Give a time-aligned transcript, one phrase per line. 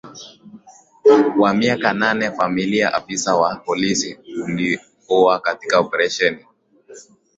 [1.41, 6.45] wa miaka nane FamiliaAfisa wa polisi aliuawa katika operesheni